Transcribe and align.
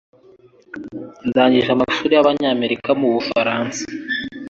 Ndangije 1.29 1.69
amashuri 1.75 2.11
y'Abanyamerika 2.15 2.89
mu 2.99 3.07
Bufaransa. 3.15 3.83